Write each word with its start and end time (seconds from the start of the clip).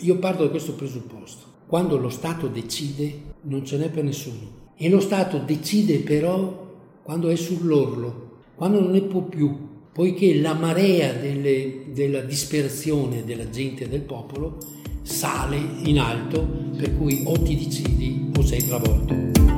io 0.00 0.16
parto 0.16 0.44
da 0.44 0.50
questo 0.50 0.74
presupposto. 0.74 1.46
Quando 1.66 1.96
lo 1.96 2.08
Stato 2.08 2.48
decide 2.48 3.28
non 3.42 3.64
ce 3.64 3.78
n'è 3.78 3.90
per 3.90 4.04
nessuno. 4.04 4.58
E 4.76 4.88
lo 4.88 5.00
Stato 5.00 5.38
decide 5.38 5.98
però 5.98 6.68
quando 7.02 7.28
è 7.28 7.36
sull'orlo, 7.36 8.28
quando 8.54 8.80
non 8.80 8.90
ne 8.90 9.02
può 9.02 9.22
più, 9.22 9.68
poiché 9.92 10.40
la 10.40 10.54
marea 10.54 11.12
delle, 11.12 11.86
della 11.92 12.20
disperazione 12.20 13.24
della 13.24 13.50
gente 13.50 13.84
e 13.84 13.88
del 13.88 14.02
popolo 14.02 14.58
sale 15.02 15.58
in 15.84 15.98
alto, 15.98 16.46
per 16.76 16.96
cui 16.96 17.22
o 17.26 17.32
ti 17.40 17.56
decidi 17.56 18.30
o 18.36 18.42
sei 18.42 18.64
travolto. 18.64 19.49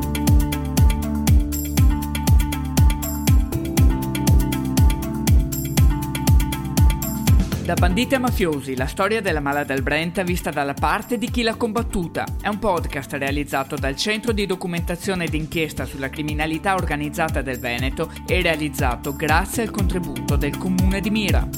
Da 7.64 7.74
banditi 7.74 8.16
a 8.16 8.18
mafiosi, 8.18 8.74
la 8.74 8.86
storia 8.86 9.20
della 9.20 9.38
mala 9.38 9.62
del 9.62 9.82
Brenta 9.82 10.24
vista 10.24 10.50
dalla 10.50 10.74
parte 10.74 11.16
di 11.16 11.30
chi 11.30 11.42
l'ha 11.42 11.54
combattuta. 11.54 12.27
È 12.41 12.48
un 12.48 12.59
podcast 12.59 13.12
realizzato 13.12 13.77
dal 13.77 13.95
Centro 13.95 14.32
di 14.32 14.46
Documentazione 14.46 15.27
ed 15.27 15.34
Inchiesta 15.34 15.84
sulla 15.84 16.10
Criminalità 16.10 16.74
Organizzata 16.74 17.40
del 17.40 17.60
Veneto 17.60 18.10
e 18.27 18.42
realizzato 18.42 19.14
grazie 19.14 19.62
al 19.62 19.70
contributo 19.70 20.34
del 20.34 20.59
Comune 20.59 21.01
di 21.01 21.10
Mira. 21.10 21.48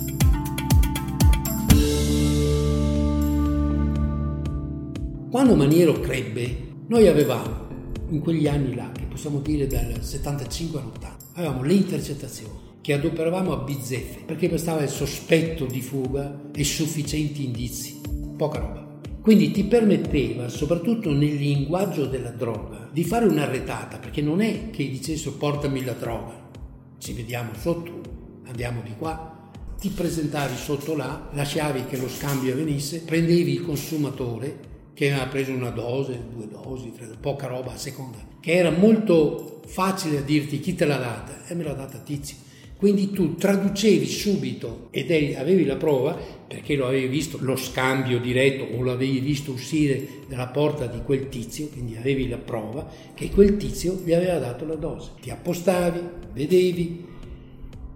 Quando 5.31 5.57
Maniero 5.57 6.01
crebbe, 6.01 6.69
noi 6.87 7.09
avevamo, 7.09 7.67
in 8.11 8.21
quegli 8.21 8.47
anni 8.47 8.75
là, 8.75 8.91
che 8.93 9.05
possiamo 9.05 9.39
dire 9.39 9.67
dal 9.67 10.03
75 10.03 10.81
all'80, 10.81 11.07
avevamo 11.37 11.63
le 11.63 11.73
intercettazioni 11.73 12.64
che 12.85 12.93
adoperavamo 12.93 13.51
a 13.51 13.65
bizzeffe 13.65 14.25
perché 14.27 14.51
bastava 14.51 14.83
il 14.83 14.91
sospetto 14.91 15.65
di 15.65 15.81
fuga 15.81 16.39
e 16.55 16.65
sufficienti 16.65 17.43
indizi, 17.43 17.99
poca 18.37 18.59
roba. 18.59 18.87
Quindi 19.23 19.53
ti 19.53 19.65
permetteva, 19.65 20.51
soprattutto 20.51 21.11
nel 21.11 21.35
linguaggio 21.35 22.05
della 22.05 22.29
droga, 22.29 22.87
di 22.93 23.03
fare 23.03 23.25
un'arretata, 23.25 23.97
perché 23.97 24.21
non 24.21 24.43
è 24.43 24.69
che 24.69 24.87
dicessero 24.91 25.37
portami 25.37 25.83
la 25.83 25.95
droga, 25.95 26.51
ci 26.99 27.15
vediamo 27.15 27.53
sotto, 27.55 28.03
andiamo 28.45 28.83
di 28.83 28.93
qua, 28.99 29.51
ti 29.81 29.89
presentavi 29.89 30.55
sotto 30.55 30.95
là, 30.95 31.31
lasciavi 31.33 31.87
che 31.87 31.97
lo 31.97 32.07
scambio 32.11 32.53
avvenisse, 32.53 33.01
prendevi 33.01 33.51
il 33.51 33.65
consumatore 33.65 34.59
che 34.93 35.11
aveva 35.11 35.29
preso 35.29 35.53
una 35.53 35.71
dose, 35.71 36.23
due 36.31 36.49
dosi, 36.49 36.93
tre, 36.93 37.07
poca 37.19 37.47
roba 37.47 37.73
a 37.73 37.79
seconda, 37.79 38.19
che 38.41 38.53
era 38.53 38.71
molto 38.71 39.63
facile 39.65 40.19
a 40.19 40.23
dirti 40.23 40.61
chi 40.61 40.75
te 40.75 40.85
l'ha 40.85 40.99
data, 40.99 41.47
e 41.47 41.55
me 41.55 41.63
l'ha 41.63 41.73
data 41.73 41.97
Tizio 41.97 42.45
quindi 42.85 43.13
tu 43.13 43.35
traducevi 43.37 44.05
subito 44.05 44.89
ed 44.91 45.11
avevi 45.11 45.65
la 45.65 45.77
prova, 45.77 46.15
perché 46.47 46.77
lo 46.77 46.87
avevi 46.87 47.07
visto 47.07 47.39
lo 47.41 47.57
scambio 47.57 48.21
diretto 48.21 48.77
o 48.77 48.83
l'avevi 48.83 49.21
visto 49.21 49.53
uscire 49.53 50.07
dalla 50.29 50.49
porta 50.49 50.85
di 50.85 50.99
quel 51.03 51.31
tizio, 51.31 51.69
quindi 51.69 51.97
avevi 51.97 52.29
la 52.29 52.37
prova 52.37 52.87
che 53.15 53.31
quel 53.31 53.57
tizio 53.57 53.99
gli 54.05 54.13
aveva 54.13 54.39
dato 54.39 54.67
la 54.67 54.75
dose. 54.75 55.13
Ti 55.23 55.31
appostavi, 55.31 55.99
vedevi 56.35 57.07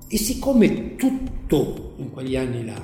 e 0.08 0.16
siccome 0.16 0.96
tutto 0.96 1.92
in 1.98 2.10
quegli 2.10 2.36
anni 2.36 2.64
là, 2.64 2.82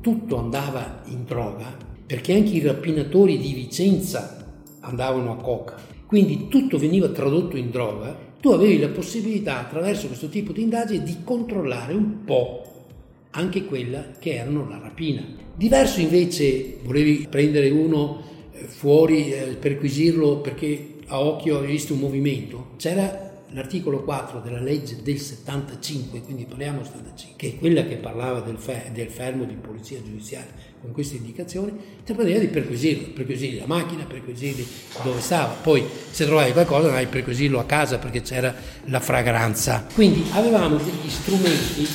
tutto 0.00 0.36
andava 0.36 1.02
in 1.08 1.24
droga, 1.24 1.76
perché 2.06 2.34
anche 2.34 2.52
i 2.52 2.60
rapinatori 2.60 3.38
di 3.38 3.52
Vicenza 3.52 4.60
andavano 4.78 5.32
a 5.32 5.36
coca, 5.38 5.74
quindi 6.06 6.46
tutto 6.46 6.78
veniva 6.78 7.08
tradotto 7.08 7.56
in 7.56 7.72
droga, 7.72 8.16
tu 8.42 8.48
avevi 8.48 8.80
la 8.80 8.88
possibilità 8.88 9.60
attraverso 9.60 10.08
questo 10.08 10.28
tipo 10.28 10.50
di 10.50 10.62
indagine 10.62 11.04
di 11.04 11.18
controllare 11.22 11.92
un 11.92 12.24
po' 12.24 12.86
anche 13.30 13.64
quella 13.66 14.04
che 14.18 14.34
erano 14.34 14.68
la 14.68 14.80
rapina. 14.80 15.24
Diverso 15.54 16.00
invece 16.00 16.78
volevi 16.82 17.28
prendere 17.30 17.70
uno 17.70 18.20
eh, 18.50 18.64
fuori, 18.64 19.32
eh, 19.32 19.54
perquisirlo 19.54 20.38
perché 20.38 20.94
a 21.06 21.20
occhio 21.20 21.58
avevi 21.58 21.74
visto 21.74 21.94
un 21.94 22.00
movimento, 22.00 22.70
c'era 22.78 23.30
l'articolo 23.50 24.02
4 24.02 24.40
della 24.40 24.60
legge 24.60 25.02
del 25.04 25.20
75, 25.20 26.22
quindi 26.22 26.44
parliamo 26.44 26.78
del 26.78 26.86
75, 26.86 27.36
che 27.36 27.54
è 27.54 27.58
quella 27.60 27.84
che 27.84 27.94
parlava 27.94 28.40
del, 28.40 28.56
fer- 28.56 28.90
del 28.90 29.08
fermo 29.08 29.44
di 29.44 29.54
polizia 29.54 30.02
giudiziaria 30.02 30.50
con 30.82 30.90
queste 30.90 31.16
indicazioni, 31.16 31.70
ti 32.04 32.12
permetteva 32.12 32.40
di 32.40 32.48
perquisirlo, 32.48 33.12
perquisire 33.14 33.60
la 33.60 33.66
macchina, 33.66 34.04
perquisire 34.04 34.64
dove 35.04 35.20
stava, 35.20 35.54
poi 35.54 35.84
se 36.10 36.26
trovavi 36.26 36.50
qualcosa 36.50 36.88
andavi 36.88 37.04
a 37.04 37.08
perquisirlo 37.08 37.60
a 37.60 37.64
casa 37.64 37.98
perché 37.98 38.20
c'era 38.20 38.52
la 38.86 38.98
fragranza. 38.98 39.86
Quindi 39.94 40.24
avevamo 40.32 40.76
degli 40.76 41.08
strumenti 41.08 41.86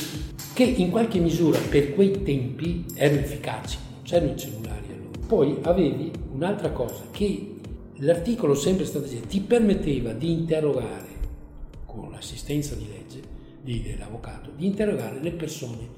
che 0.54 0.64
in 0.64 0.90
qualche 0.90 1.18
misura 1.18 1.58
per 1.58 1.94
quei 1.94 2.22
tempi 2.22 2.86
erano 2.94 3.20
efficaci, 3.20 3.76
non 3.92 4.02
c'erano 4.02 4.32
i 4.32 4.38
cellulari 4.38 4.86
allora. 4.86 5.26
Poi 5.26 5.58
avevi 5.62 6.10
un'altra 6.32 6.70
cosa 6.70 7.04
che 7.10 7.56
l'articolo 7.96 8.54
sempre 8.54 8.86
stato 8.86 9.06
ti 9.28 9.40
permetteva 9.40 10.12
di 10.12 10.32
interrogare 10.32 11.06
con 11.84 12.10
l'assistenza 12.10 12.74
di 12.74 12.86
legge 12.88 13.36
dell'avvocato, 13.62 14.50
di 14.56 14.64
interrogare 14.64 15.20
le 15.20 15.32
persone 15.32 15.88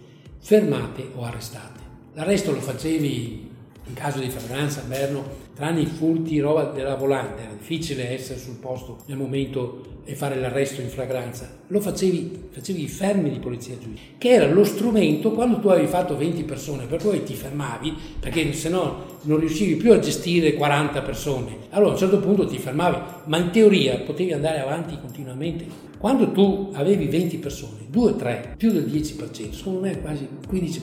fermate 0.41 1.09
o 1.15 1.23
arrestate. 1.23 1.80
L'arresto 2.15 2.53
lo 2.53 2.61
facevi 2.61 3.49
in 3.87 3.95
caso 3.95 4.19
di 4.19 4.31
fragranza, 4.31 4.83
Berno, 4.83 5.49
tranne 5.61 5.83
i 5.83 5.87
furti, 5.87 6.41
roba 6.41 6.65
della 6.65 6.95
volante, 6.95 7.43
era 7.43 7.53
difficile 7.53 8.15
essere 8.15 8.39
sul 8.39 8.55
posto 8.55 9.01
nel 9.05 9.19
momento 9.19 9.99
e 10.07 10.15
fare 10.15 10.41
l'arresto 10.41 10.81
in 10.81 10.89
fragranza. 10.89 11.59
Lo 11.67 11.83
facevi, 11.83 12.49
facevi 12.49 12.85
i 12.85 12.89
fermi 12.89 13.29
di 13.29 13.41
polizia 13.41 13.77
giudiziaria, 13.79 14.15
che 14.17 14.31
era 14.31 14.51
lo 14.51 14.65
strumento 14.65 15.33
quando 15.33 15.61
tu 15.61 15.69
avevi 15.69 15.87
fatto 15.87 16.17
20 16.17 16.45
persone, 16.45 16.87
per 16.87 17.03
cui 17.03 17.23
ti 17.25 17.35
fermavi, 17.35 17.95
perché 18.19 18.55
se 18.55 18.71
no 18.71 19.19
non 19.25 19.39
riuscivi 19.39 19.77
più 19.77 19.93
a 19.93 19.99
gestire 19.99 20.55
40 20.55 21.03
persone. 21.03 21.57
Allora 21.69 21.91
a 21.91 21.93
un 21.93 21.99
certo 21.99 22.21
punto 22.21 22.47
ti 22.47 22.57
fermavi, 22.57 22.97
ma 23.27 23.37
in 23.37 23.51
teoria 23.51 23.99
potevi 23.99 24.33
andare 24.33 24.61
avanti 24.61 24.97
continuamente. 24.99 25.67
Quando 25.99 26.33
tu 26.33 26.71
avevi 26.73 27.05
20 27.05 27.37
persone, 27.37 27.85
2 27.87 28.17
3, 28.17 28.55
più 28.57 28.73
del 28.73 28.87
10%, 28.87 29.53
secondo 29.53 29.81
me 29.81 30.01
quasi 30.01 30.27
15%, 30.51 30.81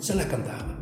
se 0.00 0.14
la 0.14 0.26
cantava. 0.26 0.75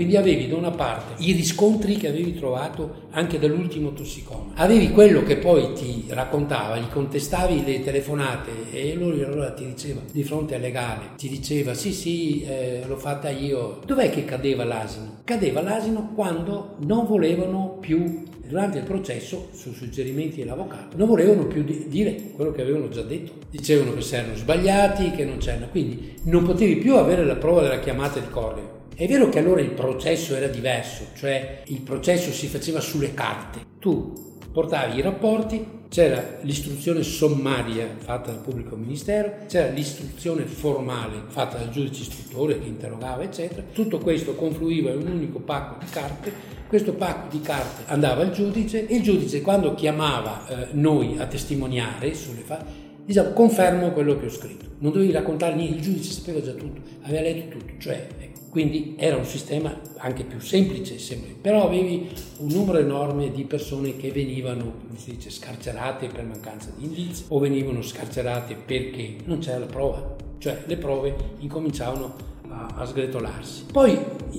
Quindi 0.00 0.16
avevi 0.16 0.48
da 0.48 0.56
una 0.56 0.70
parte 0.70 1.22
i 1.22 1.32
riscontri 1.32 1.96
che 1.96 2.08
avevi 2.08 2.34
trovato 2.34 3.08
anche 3.10 3.38
dall'ultimo 3.38 3.92
tossicoma, 3.92 4.52
avevi 4.54 4.92
quello 4.92 5.22
che 5.22 5.36
poi 5.36 5.74
ti 5.74 6.06
raccontava, 6.08 6.78
gli 6.78 6.88
contestavi 6.88 7.62
le 7.66 7.82
telefonate 7.82 8.72
e 8.72 8.94
lui 8.94 9.22
allora 9.22 9.52
ti 9.52 9.66
diceva 9.66 10.00
di 10.10 10.24
fronte 10.24 10.54
al 10.54 10.62
legale, 10.62 11.10
ti 11.18 11.28
diceva 11.28 11.74
sì 11.74 11.92
sì 11.92 12.42
eh, 12.44 12.82
l'ho 12.86 12.96
fatta 12.96 13.28
io. 13.28 13.80
Dov'è 13.84 14.08
che 14.08 14.24
cadeva 14.24 14.64
l'asino? 14.64 15.18
Cadeva 15.24 15.60
l'asino 15.60 16.12
quando 16.14 16.76
non 16.78 17.04
volevano 17.04 17.76
più 17.78 18.22
durante 18.48 18.78
il 18.78 18.84
processo, 18.84 19.48
su 19.52 19.74
suggerimenti 19.74 20.38
dell'avvocato, 20.38 20.96
non 20.96 21.08
volevano 21.08 21.46
più 21.46 21.62
di- 21.62 21.88
dire 21.88 22.30
quello 22.34 22.52
che 22.52 22.62
avevano 22.62 22.88
già 22.88 23.02
detto. 23.02 23.32
Dicevano 23.50 23.92
che 23.92 24.00
si 24.00 24.14
erano 24.14 24.34
sbagliati, 24.34 25.10
che 25.10 25.26
non 25.26 25.36
c'erano, 25.36 25.68
quindi 25.70 26.14
non 26.22 26.42
potevi 26.42 26.76
più 26.76 26.96
avere 26.96 27.26
la 27.26 27.36
prova 27.36 27.60
della 27.60 27.80
chiamata 27.80 28.18
di 28.18 28.30
correo. 28.30 28.79
È 29.00 29.08
vero 29.08 29.30
che 29.30 29.38
allora 29.38 29.62
il 29.62 29.70
processo 29.70 30.36
era 30.36 30.46
diverso, 30.46 31.06
cioè 31.14 31.62
il 31.68 31.80
processo 31.80 32.32
si 32.32 32.48
faceva 32.48 32.80
sulle 32.80 33.14
carte. 33.14 33.60
Tu 33.78 34.12
portavi 34.52 34.98
i 34.98 35.00
rapporti, 35.00 35.64
c'era 35.88 36.36
l'istruzione 36.42 37.02
sommaria 37.02 37.88
fatta 37.96 38.30
dal 38.30 38.42
pubblico 38.42 38.76
ministero, 38.76 39.36
c'era 39.48 39.72
l'istruzione 39.72 40.44
formale 40.44 41.22
fatta 41.28 41.56
dal 41.56 41.70
giudice 41.70 42.02
istruttore 42.02 42.60
che 42.60 42.66
interrogava, 42.66 43.22
eccetera. 43.22 43.62
Tutto 43.72 43.96
questo 44.00 44.34
confluiva 44.34 44.90
in 44.90 44.98
un 44.98 45.12
unico 45.12 45.38
pacco 45.38 45.82
di 45.82 45.90
carte 45.90 46.58
questo 46.68 46.92
pacco 46.92 47.34
di 47.34 47.40
carte 47.40 47.90
andava 47.90 48.20
al 48.20 48.32
giudice 48.32 48.86
e 48.86 48.96
il 48.96 49.02
giudice 49.02 49.40
quando 49.40 49.74
chiamava 49.74 50.46
eh, 50.46 50.66
noi 50.72 51.16
a 51.18 51.26
testimoniare 51.26 52.12
sulle 52.14 52.42
fatti 52.42 52.88
diciamo 53.06 53.32
confermo 53.32 53.92
quello 53.92 54.18
che 54.18 54.26
ho 54.26 54.30
scritto. 54.30 54.66
Non 54.78 54.92
dovevi 54.92 55.10
raccontare 55.10 55.54
niente, 55.54 55.76
il 55.76 55.80
giudice 55.80 56.12
sapeva 56.12 56.40
già 56.42 56.52
tutto, 56.52 56.82
aveva 57.02 57.22
letto 57.22 57.56
tutto, 57.56 57.72
cioè, 57.78 58.06
ecco. 58.18 58.29
Quindi 58.50 58.96
era 58.98 59.16
un 59.16 59.24
sistema 59.24 59.78
anche 59.98 60.24
più 60.24 60.40
semplice, 60.40 60.98
semplice, 60.98 61.36
però 61.40 61.66
avevi 61.66 62.10
un 62.38 62.48
numero 62.48 62.78
enorme 62.78 63.30
di 63.30 63.44
persone 63.44 63.96
che 63.96 64.10
venivano, 64.10 64.72
come 64.86 64.98
si 64.98 65.12
dice, 65.12 65.30
scarcerate 65.30 66.08
per 66.08 66.24
mancanza 66.24 66.70
di 66.76 66.84
indizi 66.84 67.24
o 67.28 67.38
venivano 67.38 67.80
scarcerate 67.80 68.56
perché 68.56 69.16
non 69.24 69.38
c'era 69.38 69.58
la 69.58 69.66
prova, 69.66 70.16
cioè 70.38 70.64
le 70.66 70.76
prove 70.76 71.14
incominciavano 71.38 72.28
a, 72.48 72.84
sgretolarsi. 72.84 73.66
Poi 73.70 73.96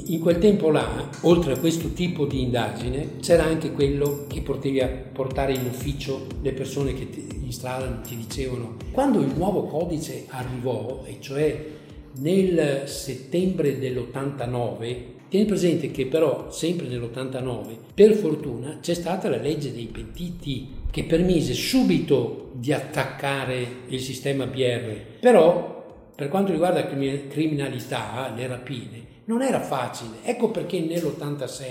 in 0.07 0.19
quel 0.19 0.39
tempo 0.39 0.69
là, 0.69 1.09
oltre 1.21 1.53
a 1.53 1.57
questo 1.57 1.93
tipo 1.93 2.25
di 2.25 2.41
indagine, 2.41 3.19
c'era 3.21 3.45
anche 3.45 3.71
quello 3.71 4.25
che 4.27 4.41
potevi 4.41 4.81
portare 5.13 5.53
in 5.53 5.65
ufficio 5.65 6.27
le 6.41 6.51
persone 6.51 6.93
che 6.93 7.07
in 7.39 7.51
strada 7.51 7.87
ti 8.05 8.17
dicevano. 8.17 8.75
Quando 8.91 9.21
il 9.21 9.33
nuovo 9.35 9.63
codice 9.63 10.25
arrivò, 10.27 11.03
e 11.05 11.17
cioè 11.21 11.79
nel 12.15 12.83
settembre 12.87 13.79
dell'89, 13.79 14.97
tieni 15.29 15.45
presente 15.45 15.91
che 15.91 16.07
però 16.07 16.51
sempre 16.51 16.87
nell'89, 16.87 17.75
per 17.93 18.13
fortuna, 18.13 18.79
c'è 18.81 18.93
stata 18.93 19.29
la 19.29 19.37
legge 19.37 19.73
dei 19.73 19.85
pentiti 19.85 20.79
che 20.91 21.05
permise 21.05 21.53
subito 21.53 22.51
di 22.53 22.73
attaccare 22.73 23.65
il 23.87 23.99
sistema 24.01 24.45
BR, 24.45 25.19
però 25.19 26.11
per 26.13 26.27
quanto 26.27 26.51
riguarda 26.51 26.81
la 26.81 27.27
criminalità, 27.27 28.31
le 28.35 28.47
rapine, 28.47 29.05
non 29.25 29.41
era 29.41 29.61
facile. 29.61 30.17
Ecco 30.23 30.49
perché 30.49 30.79
nell'86, 30.81 31.63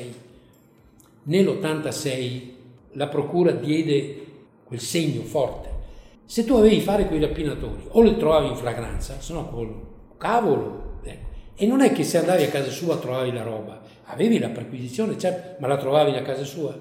nell'86 1.25 2.41
la 2.93 3.09
procura 3.09 3.53
diede 3.53 4.27
quel 4.65 4.81
segno 4.81 5.23
forte. 5.23 5.69
Se 6.25 6.45
tu 6.45 6.55
avevi 6.55 6.79
a 6.79 6.83
fare 6.83 7.07
quei 7.07 7.21
rapinatori, 7.21 7.83
o 7.89 8.01
li 8.03 8.17
trovavi 8.17 8.49
in 8.49 8.57
flagranza, 8.57 9.21
se 9.21 9.33
no 9.33 9.49
col 9.49 9.89
cavolo. 10.21 10.99
Ecco. 11.03 11.29
E 11.57 11.67
non 11.67 11.81
è 11.81 11.93
che 11.93 12.05
se 12.05 12.19
andavi 12.19 12.45
a 12.45 12.49
casa 12.49 12.71
sua 12.71 12.99
trovavi 12.99 13.33
la 13.33 13.43
roba, 13.43 13.81
avevi 14.05 14.39
la 14.39 14.51
perquisizione, 14.51 15.17
certo, 15.17 15.57
ma 15.61 15.67
la 15.67 15.79
trovavi 15.79 16.15
a 16.15 16.23
casa 16.23 16.45
sua? 16.45 16.79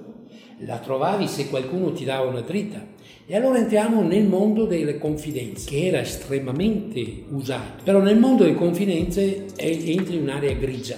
La 0.65 0.77
trovavi 0.77 1.25
se 1.27 1.47
qualcuno 1.47 1.93
ti 1.93 2.03
dava 2.03 2.27
una 2.27 2.41
dritta. 2.41 2.85
E 3.25 3.35
allora 3.35 3.59
entriamo 3.59 4.01
nel 4.01 4.25
mondo 4.25 4.65
delle 4.65 4.97
confidenze, 4.97 5.69
che 5.69 5.87
era 5.87 5.99
estremamente 5.99 7.23
usato. 7.29 7.83
Però 7.83 7.99
nel 7.99 8.17
mondo 8.17 8.43
delle 8.43 8.55
confidenze 8.55 9.45
entri 9.55 10.15
in 10.15 10.23
un'area 10.23 10.53
grigia. 10.55 10.97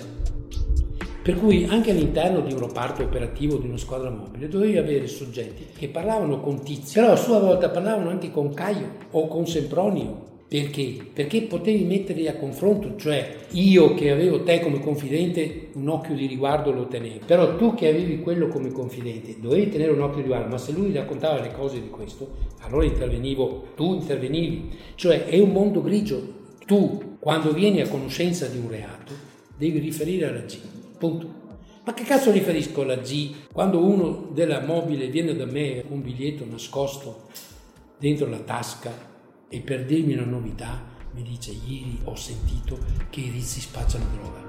Per 1.22 1.36
cui 1.36 1.66
anche 1.66 1.92
all'interno 1.92 2.40
di 2.40 2.54
un 2.54 2.60
reparto 2.60 3.04
operativo 3.04 3.58
di 3.58 3.68
una 3.68 3.78
squadra 3.78 4.10
mobile 4.10 4.48
dovevi 4.48 4.78
avere 4.78 5.06
soggetti 5.06 5.68
che 5.78 5.90
parlavano 5.90 6.40
con 6.40 6.64
Tizio, 6.64 7.02
però 7.02 7.14
a 7.14 7.18
sua 7.18 7.40
volta 7.40 7.70
parlavano 7.70 8.10
anche 8.10 8.32
con 8.32 8.52
Caio 8.52 8.96
o 9.12 9.28
con 9.28 9.46
Sempronio 9.46 10.30
perché? 10.52 10.98
Perché 11.14 11.44
potevi 11.44 11.86
metterli 11.86 12.28
a 12.28 12.36
confronto, 12.36 12.98
cioè 12.98 13.38
io 13.52 13.94
che 13.94 14.12
avevo 14.12 14.44
te 14.44 14.60
come 14.60 14.82
confidente 14.82 15.70
un 15.76 15.88
occhio 15.88 16.14
di 16.14 16.26
riguardo 16.26 16.74
lo 16.74 16.88
tenevo, 16.88 17.24
però 17.26 17.56
tu 17.56 17.74
che 17.74 17.88
avevi 17.88 18.20
quello 18.20 18.50
come 18.50 18.70
confidente 18.70 19.38
dovevi 19.40 19.70
tenere 19.70 19.92
un 19.92 20.02
occhio 20.02 20.18
di 20.18 20.24
riguardo, 20.24 20.50
ma 20.50 20.58
se 20.58 20.74
lui 20.74 20.92
raccontava 20.92 21.40
le 21.40 21.54
cose 21.54 21.80
di 21.80 21.90
questo, 21.90 22.36
allora 22.64 22.84
intervenivo, 22.84 23.68
tu 23.78 23.94
intervenivi, 23.94 24.72
cioè 24.96 25.24
è 25.24 25.40
un 25.40 25.52
mondo 25.52 25.82
grigio, 25.82 26.22
tu 26.66 27.16
quando 27.22 27.54
vieni 27.54 27.80
a 27.80 27.88
conoscenza 27.88 28.48
di 28.48 28.58
un 28.58 28.68
reato 28.68 29.14
devi 29.56 29.80
riferire 29.80 30.28
alla 30.28 30.42
G, 30.42 30.58
punto. 30.98 31.34
Ma 31.86 31.94
che 31.94 32.04
cazzo 32.04 32.30
riferisco 32.30 32.82
alla 32.82 32.98
G? 32.98 33.32
Quando 33.54 33.82
uno 33.82 34.28
della 34.34 34.60
mobile 34.60 35.08
viene 35.08 35.34
da 35.34 35.46
me 35.46 35.82
con 35.88 36.00
un 36.00 36.04
biglietto 36.04 36.46
nascosto 36.46 37.30
dentro 37.98 38.28
la 38.28 38.40
tasca 38.40 39.11
e 39.54 39.60
per 39.60 39.84
dirmi 39.84 40.14
una 40.14 40.26
novità 40.26 40.82
mi 41.14 41.24
dice 41.24 41.52
ieri 41.52 42.00
ho 42.06 42.16
sentito 42.16 42.80
che 43.10 43.20
i 43.20 43.30
rizzi 43.30 43.60
spacciano 43.60 44.06
droga. 44.16 44.48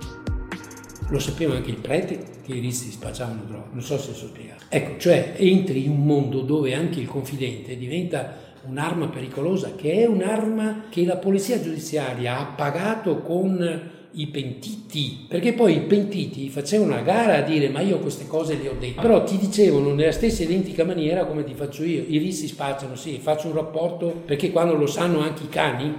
Lo 1.09 1.19
sapeva 1.19 1.57
anche 1.57 1.71
il 1.71 1.81
prete 1.81 2.25
che 2.43 2.55
i 2.55 2.61
rizzi 2.61 2.89
spacciavano 2.93 3.43
droga, 3.45 3.67
non 3.73 3.83
so 3.83 3.99
se 3.99 4.15
so 4.15 4.29
spiegare. 4.29 4.61
Ecco, 4.69 5.01
cioè 5.01 5.35
entri 5.37 5.85
in 5.85 5.91
un 5.91 6.07
mondo 6.07 6.43
dove 6.43 6.73
anche 6.73 7.01
il 7.01 7.09
confidente 7.09 7.77
diventa 7.77 8.37
un'arma 8.65 9.09
pericolosa, 9.09 9.75
che 9.75 9.93
è 9.93 10.07
un'arma 10.07 10.85
che 10.89 11.05
la 11.05 11.17
polizia 11.17 11.61
giudiziaria 11.61 12.39
ha 12.39 12.45
pagato 12.45 13.23
con 13.23 13.91
i 14.13 14.27
pentiti, 14.27 15.27
perché 15.29 15.53
poi 15.53 15.77
i 15.77 15.81
pentiti 15.81 16.49
facevano 16.49 16.93
una 16.93 17.03
gara 17.03 17.37
a 17.37 17.41
dire 17.43 17.69
ma 17.69 17.81
io 17.81 17.99
queste 17.99 18.27
cose 18.27 18.57
le 18.57 18.69
ho 18.69 18.75
dette, 18.79 19.01
però 19.01 19.25
ti 19.25 19.39
dicevano 19.39 19.95
nella 19.95 20.13
stessa 20.13 20.43
identica 20.43 20.85
maniera 20.85 21.25
come 21.25 21.45
ti 21.45 21.55
faccio 21.55 21.85
io, 21.85 22.05
i 22.07 22.19
rissi 22.19 22.47
spacciano, 22.47 22.95
sì, 22.95 23.19
faccio 23.19 23.49
un 23.49 23.55
rapporto 23.55 24.23
perché 24.25 24.51
quando 24.51 24.75
lo 24.75 24.87
sanno 24.87 25.21
anche 25.21 25.45
i 25.45 25.49
cani, 25.49 25.95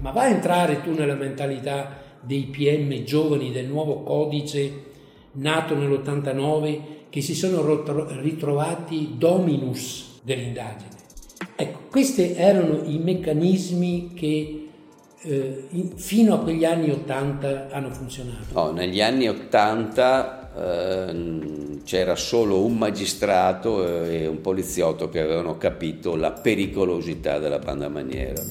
ma 0.00 0.10
va 0.10 0.22
a 0.22 0.28
entrare 0.28 0.82
tu 0.82 0.92
nella 0.92 1.14
mentalità 1.14 2.00
dei 2.20 2.42
PM 2.44 3.02
giovani 3.04 3.50
del 3.50 3.66
nuovo 3.66 4.02
codice 4.02 4.90
nato 5.32 5.74
nell'89 5.74 6.80
che 7.08 7.20
si 7.20 7.34
sono 7.34 7.84
ritrovati 8.20 9.14
dominus 9.16 10.20
dell'indagine. 10.22 10.90
Ecco, 11.56 11.80
questi 11.90 12.34
erano 12.34 12.82
i 12.86 12.98
meccanismi 12.98 14.12
che 14.14 14.61
eh, 15.24 15.68
fino 15.94 16.34
a 16.34 16.38
quegli 16.40 16.64
anni 16.64 16.90
80 16.90 17.68
hanno 17.70 17.90
funzionato? 17.90 18.52
No, 18.52 18.72
negli 18.72 19.00
anni 19.00 19.28
80 19.28 20.50
eh, 20.56 21.80
c'era 21.84 22.16
solo 22.16 22.64
un 22.64 22.76
magistrato 22.76 24.04
e 24.04 24.26
un 24.26 24.40
poliziotto 24.40 25.08
che 25.08 25.20
avevano 25.20 25.58
capito 25.58 26.16
la 26.16 26.32
pericolosità 26.32 27.38
della 27.38 27.58
banda 27.58 27.88
maniera. 27.88 28.42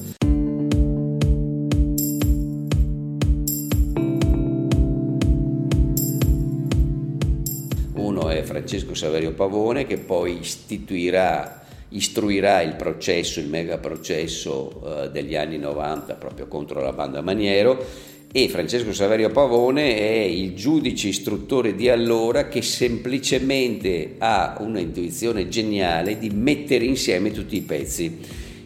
Uno 7.94 8.28
è 8.28 8.42
Francesco 8.42 8.94
Saverio 8.94 9.32
Pavone 9.32 9.86
che 9.86 9.98
poi 9.98 10.38
istituirà 10.40 11.61
istruirà 11.92 12.62
il 12.62 12.74
processo, 12.74 13.40
il 13.40 13.48
mega 13.48 13.78
processo 13.78 15.04
eh, 15.04 15.10
degli 15.10 15.36
anni 15.36 15.58
90 15.58 16.14
proprio 16.14 16.46
contro 16.46 16.80
la 16.80 16.92
banda 16.92 17.20
Maniero. 17.20 18.10
E 18.34 18.48
Francesco 18.48 18.94
Saverio 18.94 19.28
Pavone 19.28 19.98
è 19.98 20.22
il 20.22 20.54
giudice 20.54 21.08
istruttore 21.08 21.74
di 21.74 21.90
allora 21.90 22.48
che 22.48 22.62
semplicemente 22.62 24.14
ha 24.16 24.56
una 24.60 24.80
intuizione 24.80 25.48
geniale 25.48 26.18
di 26.18 26.30
mettere 26.30 26.86
insieme 26.86 27.30
tutti 27.30 27.56
i 27.56 27.60
pezzi 27.60 28.18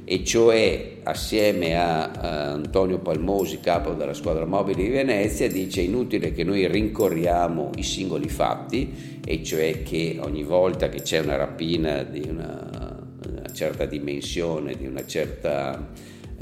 e 0.09 0.23
cioè 0.23 0.99
assieme 1.03 1.77
a, 1.77 2.11
a 2.13 2.53
Antonio 2.53 2.99
Palmosi, 2.99 3.59
capo 3.59 3.95
della 3.95 4.15
squadra 4.15 4.45
mobile 4.45 4.85
di 4.85 4.89
Venezia, 4.89 5.49
dice 5.49 5.81
inutile 5.81 6.33
che 6.33 6.45
noi 6.45 6.69
rincorriamo 6.69 7.73
i 7.75 7.83
singoli 7.83 8.29
fatti 8.29 9.19
e 9.27 9.43
cioè 9.43 9.83
che 9.83 10.19
ogni 10.21 10.45
volta 10.45 10.89
che 10.89 11.03
c'è 11.03 11.19
una 11.19 11.35
rapina 11.35 12.05
di 12.05 12.25
una 12.29 12.86
certa 13.57 13.87
dimensione, 13.87 14.77
di 14.77 14.87
una 14.87 15.05
certa, 15.07 15.89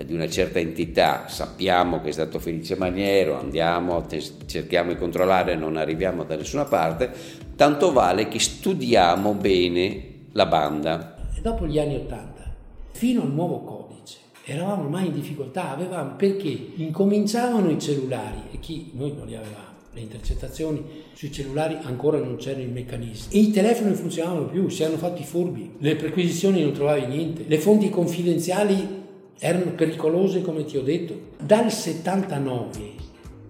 di 0.05 0.13
una 0.13 0.29
certa 0.29 0.59
entità, 0.59 1.29
sappiamo 1.29 2.03
che 2.03 2.09
è 2.09 2.13
stato 2.13 2.39
Felice 2.39 2.77
Maniero, 2.77 3.39
andiamo, 3.39 4.05
cerchiamo 4.45 4.93
di 4.93 4.99
controllare, 4.99 5.55
non 5.55 5.77
arriviamo 5.77 6.25
da 6.25 6.37
nessuna 6.37 6.65
parte, 6.65 7.11
tanto 7.57 7.93
vale 7.93 8.29
che 8.29 8.41
studiamo 8.41 9.33
bene 9.35 10.13
la 10.33 10.47
banda. 10.47 11.17
Dopo 11.41 11.67
gli 11.67 11.79
anni 11.79 11.95
Ottanta, 11.95 12.53
fino 12.91 13.23
al 13.23 13.31
nuovo 13.31 13.61
codice, 13.61 14.19
eravamo 14.45 14.83
ormai 14.83 15.07
in 15.07 15.15
difficoltà, 15.15 15.71
avevamo, 15.71 16.17
perché 16.17 16.73
incominciavano 16.75 17.71
i 17.71 17.79
cellulari 17.79 18.43
e 18.51 18.59
chi 18.59 18.91
noi 18.95 19.15
non 19.15 19.27
li 19.27 19.37
avevamo 19.37 19.74
le 19.95 20.01
intercettazioni 20.01 20.85
sui 21.13 21.31
cellulari 21.31 21.79
ancora 21.83 22.19
non 22.19 22.37
c'erano 22.37 22.65
i 22.65 22.69
meccanismi. 22.69 23.39
I 23.41 23.51
telefoni 23.53 23.91
non 23.91 23.97
funzionavano 23.97 24.47
più, 24.47 24.69
si 24.69 24.83
erano 24.83 24.99
fatti 24.99 25.23
furbi, 25.23 25.77
le 25.79 25.97
perquisizioni 25.97 26.63
non 26.63 26.73
trovavi 26.73 27.07
niente, 27.07 27.45
le 27.47 27.59
fonti 27.59 27.89
confidenziali 27.89 29.03
erano 29.39 29.73
pericolose 29.73 30.43
come 30.43 30.65
ti 30.65 30.77
ho 30.77 30.83
detto. 30.83 31.33
Dal 31.41 31.71
79 31.71 33.03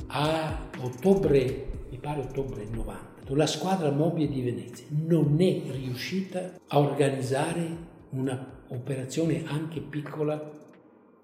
a 0.08 0.69
ottobre, 0.81 1.66
mi 1.90 1.99
pare 1.99 2.21
ottobre 2.21 2.66
90, 2.71 3.35
la 3.35 3.47
squadra 3.47 3.90
mobile 3.90 4.28
di 4.28 4.42
Venezia 4.42 4.87
non 4.90 5.40
è 5.40 5.62
riuscita 5.71 6.59
a 6.69 6.78
organizzare 6.78 7.92
un'operazione 8.11 9.45
anche 9.47 9.80
piccola 9.80 10.52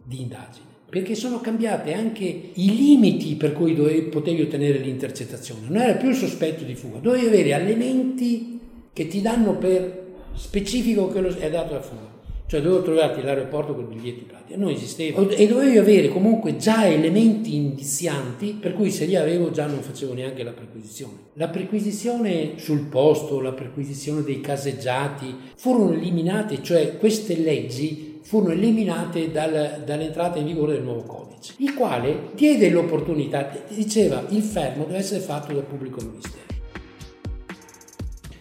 di 0.03 0.23
indagine 0.23 0.80
perché 0.91 1.15
sono 1.15 1.41
cambiate 1.41 1.95
anche 1.95 2.25
i 2.53 2.77
limiti 2.77 3.37
per 3.37 3.53
cui 3.53 3.75
dovevi, 3.75 4.03
potevi 4.03 4.43
ottenere 4.43 4.79
l'intercettazione. 4.79 5.61
Non 5.69 5.81
era 5.81 5.95
più 5.95 6.09
il 6.09 6.17
sospetto 6.17 6.65
di 6.65 6.75
fuga, 6.75 6.99
dovevi 6.99 7.27
avere 7.27 7.51
elementi 7.51 8.59
che 8.93 9.07
ti 9.07 9.23
danno 9.23 9.57
per 9.57 10.09
specifico 10.35 11.09
che 11.09 11.21
è 11.39 11.49
dato 11.49 11.75
la 11.75 11.81
fuga. 11.81 12.09
Cioè 12.51 12.63
dovevo 12.63 12.83
trovarti 12.83 13.21
all'aeroporto 13.21 13.77
con 13.77 13.85
il 13.85 13.97
biglietto 13.97 14.25
pratica, 14.25 14.59
non 14.59 14.71
esisteva. 14.71 15.25
E 15.29 15.47
dovevi 15.47 15.79
avere 15.79 16.09
comunque 16.09 16.57
già 16.57 16.85
elementi 16.85 17.55
indizianti 17.55 18.57
per 18.59 18.75
cui 18.75 18.91
se 18.91 19.05
li 19.05 19.15
avevo 19.15 19.53
già 19.53 19.67
non 19.67 19.83
facevo 19.83 20.15
neanche 20.15 20.43
la 20.43 20.51
perquisizione. 20.51 21.13
La 21.35 21.47
perquisizione 21.47 22.55
sul 22.57 22.87
posto, 22.87 23.41
la 23.41 23.53
perquisizione 23.53 24.25
dei 24.25 24.41
caseggiati 24.41 25.33
furono 25.55 25.93
eliminate, 25.93 26.61
cioè 26.61 26.97
queste 26.97 27.37
leggi 27.37 28.10
furono 28.23 28.53
eliminate 28.53 29.31
dal, 29.31 29.83
dall'entrata 29.85 30.39
in 30.39 30.47
vigore 30.47 30.75
del 30.75 30.83
nuovo 30.83 31.03
codice, 31.03 31.55
il 31.59 31.75
quale 31.75 32.31
diede 32.35 32.71
l'opportunità, 32.71 33.51
diceva 33.69 34.25
il 34.29 34.43
fermo 34.43 34.85
deve 34.85 34.99
essere 34.99 35.21
fatto 35.21 35.53
dal 35.53 35.65
pubblico 35.65 36.01
ministero. 36.01 36.49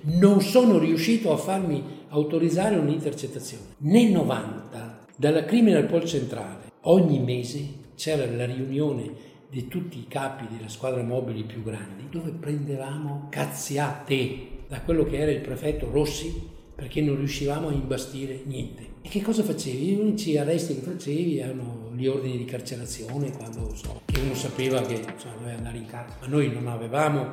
Non 0.01 0.41
sono 0.41 0.77
riuscito 0.77 1.31
a 1.31 1.37
farmi 1.37 1.83
autorizzare 2.09 2.77
un'intercettazione. 2.77 3.75
Nel 3.79 4.11
90, 4.11 5.05
dalla 5.15 5.43
Criminal 5.43 5.85
Pol 5.85 6.05
Centrale, 6.05 6.71
ogni 6.81 7.19
mese 7.19 7.87
c'era 7.95 8.25
la 8.25 8.45
riunione 8.45 9.27
di 9.49 9.67
tutti 9.67 9.97
i 9.97 10.07
capi 10.07 10.45
della 10.55 10.69
squadra 10.69 11.01
mobili 11.03 11.43
più 11.43 11.63
grandi, 11.63 12.07
dove 12.09 12.31
prendevamo 12.31 13.27
cazziate 13.29 14.57
da 14.67 14.81
quello 14.81 15.03
che 15.03 15.17
era 15.17 15.31
il 15.31 15.41
prefetto 15.41 15.89
Rossi, 15.91 16.57
perché 16.79 17.01
non 17.01 17.17
riuscivamo 17.17 17.67
a 17.67 17.73
imbastire 17.73 18.39
niente. 18.45 18.87
E 19.01 19.09
che 19.09 19.21
cosa 19.21 19.43
facevi? 19.43 19.77
Gli 19.77 19.99
unici 19.99 20.37
arresti 20.37 20.75
che 20.75 20.81
facevi 20.81 21.39
erano 21.39 21.91
gli 21.93 22.07
ordini 22.07 22.37
di 22.37 22.45
carcerazione, 22.45 23.31
quando 23.31 23.75
so, 23.75 24.01
che 24.05 24.21
uno 24.21 24.33
sapeva 24.33 24.81
che 24.81 24.93
insomma, 24.93 25.35
doveva 25.37 25.57
andare 25.57 25.77
in 25.77 25.85
carcere, 25.85 26.19
ma 26.21 26.27
noi 26.27 26.49
non 26.49 26.67
avevamo 26.67 27.27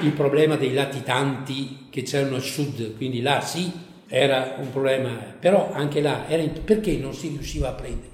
il 0.00 0.10
problema 0.12 0.56
dei 0.56 0.72
latitanti 0.72 1.86
che 1.90 2.02
c'erano 2.02 2.34
al 2.34 2.42
sud, 2.42 2.96
quindi 2.96 3.22
là 3.22 3.40
sì 3.40 3.70
era 4.08 4.56
un 4.58 4.72
problema, 4.72 5.10
però 5.38 5.70
anche 5.72 6.00
là 6.00 6.28
era, 6.28 6.42
perché 6.64 6.96
non 6.96 7.14
si 7.14 7.28
riusciva 7.28 7.68
a 7.68 7.72
prendere? 7.72 8.10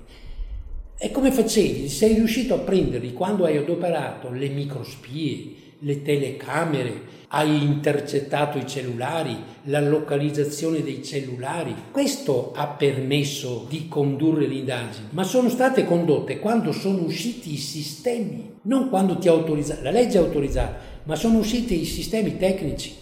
E 0.98 1.10
come 1.10 1.32
facevi? 1.32 1.88
Sei 1.88 2.14
riuscito 2.14 2.54
a 2.54 2.58
prenderli 2.58 3.14
quando 3.14 3.46
hai 3.46 3.56
adoperato 3.56 4.30
le 4.30 4.48
microspie, 4.48 5.57
le 5.80 6.02
telecamere, 6.02 7.16
hai 7.28 7.62
intercettato 7.62 8.56
i 8.58 8.66
cellulari, 8.66 9.36
la 9.64 9.80
localizzazione 9.80 10.82
dei 10.82 11.04
cellulari. 11.04 11.74
Questo 11.90 12.52
ha 12.54 12.66
permesso 12.68 13.66
di 13.68 13.86
condurre 13.86 14.46
le 14.46 14.54
indagini, 14.54 15.08
ma 15.10 15.24
sono 15.24 15.48
state 15.48 15.84
condotte 15.84 16.38
quando 16.38 16.72
sono 16.72 17.02
usciti 17.02 17.52
i 17.52 17.58
sistemi, 17.58 18.54
non 18.62 18.88
quando 18.88 19.18
ti 19.18 19.28
ha 19.28 19.32
autorizzato. 19.32 19.82
La 19.82 19.90
legge 19.90 20.18
ha 20.18 20.22
autorizzato, 20.22 20.74
ma 21.04 21.16
sono 21.16 21.38
usciti 21.38 21.80
i 21.80 21.84
sistemi 21.84 22.36
tecnici. 22.38 22.94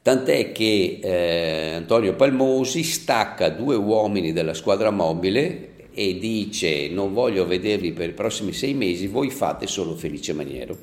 Tant'è 0.00 0.52
che 0.52 1.00
eh, 1.02 1.74
Antonio 1.74 2.14
Palmosi 2.14 2.82
stacca 2.84 3.48
due 3.50 3.74
uomini 3.74 4.32
della 4.32 4.54
squadra 4.54 4.90
mobile 4.90 5.88
e 5.92 6.18
dice 6.18 6.88
non 6.88 7.12
voglio 7.12 7.44
vedervi 7.46 7.92
per 7.92 8.10
i 8.10 8.12
prossimi 8.12 8.52
sei 8.52 8.72
mesi, 8.72 9.08
voi 9.08 9.30
fate 9.30 9.66
solo 9.66 9.96
Felice 9.96 10.32
Maniero. 10.32 10.76